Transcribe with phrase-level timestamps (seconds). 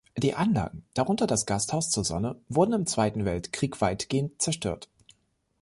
[0.17, 4.89] Die Anlagen, darunter das Gasthaus zur Sonne wurden im Zweiten Weltkrieg weitgehend zerstört.